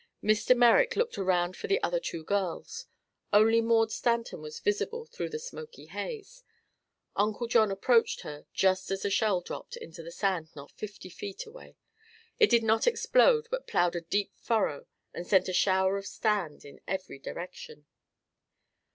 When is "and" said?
15.13-15.27